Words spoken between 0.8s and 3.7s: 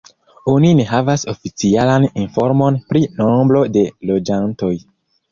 havas oficialan informon pri nombro